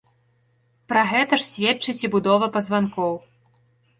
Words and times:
Пра 0.93 1.01
гэта 1.11 1.33
ж 1.41 1.45
сведчыць 1.49 2.03
і 2.05 2.11
будова 2.15 2.45
пазванкоў. 2.55 3.13